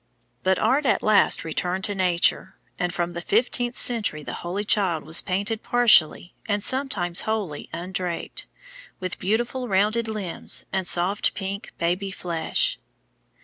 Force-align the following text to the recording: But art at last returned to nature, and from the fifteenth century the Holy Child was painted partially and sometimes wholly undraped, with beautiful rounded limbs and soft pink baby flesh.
But 0.41 0.57
art 0.57 0.87
at 0.87 1.03
last 1.03 1.43
returned 1.43 1.83
to 1.83 1.93
nature, 1.93 2.55
and 2.79 2.91
from 2.91 3.13
the 3.13 3.21
fifteenth 3.21 3.77
century 3.77 4.23
the 4.23 4.33
Holy 4.41 4.63
Child 4.63 5.03
was 5.03 5.21
painted 5.21 5.61
partially 5.61 6.33
and 6.49 6.63
sometimes 6.63 7.21
wholly 7.21 7.69
undraped, 7.71 8.47
with 8.99 9.19
beautiful 9.19 9.67
rounded 9.67 10.07
limbs 10.07 10.65
and 10.73 10.87
soft 10.87 11.35
pink 11.35 11.71
baby 11.77 12.09
flesh. 12.09 12.79